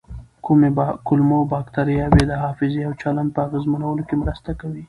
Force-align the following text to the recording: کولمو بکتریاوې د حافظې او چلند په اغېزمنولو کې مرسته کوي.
کولمو 1.07 1.39
بکتریاوې 1.51 2.23
د 2.27 2.33
حافظې 2.43 2.81
او 2.87 2.93
چلند 3.01 3.29
په 3.35 3.39
اغېزمنولو 3.47 4.01
کې 4.07 4.15
مرسته 4.23 4.51
کوي. 4.59 4.79